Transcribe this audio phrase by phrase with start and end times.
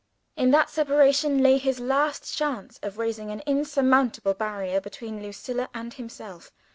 [0.35, 5.93] In that separation, lay his last chance of raising an insurmountable barrier between Lucilla and
[5.93, 6.51] himself.